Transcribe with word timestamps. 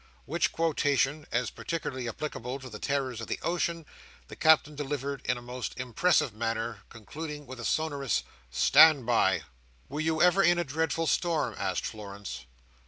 '"Which 0.25 0.51
quotation, 0.51 1.27
as 1.31 1.51
particularly 1.51 2.09
applicable 2.09 2.57
to 2.61 2.71
the 2.71 2.79
terrors 2.79 3.21
of 3.21 3.27
the 3.27 3.37
ocean, 3.43 3.85
the 4.29 4.35
Captain 4.35 4.73
delivered 4.75 5.21
in 5.25 5.37
a 5.37 5.43
most 5.43 5.79
impressive 5.79 6.33
manner, 6.33 6.79
concluding 6.89 7.45
with 7.45 7.59
a 7.59 7.65
sonorous 7.65 8.23
"Stand 8.49 9.05
by!" 9.05 9.43
"Were 9.89 9.99
you 9.99 10.19
ever 10.19 10.41
in 10.41 10.57
a 10.57 10.63
dreadful 10.63 11.05
storm?" 11.05 11.53
asked 11.55 11.85
Florence. 11.85 12.47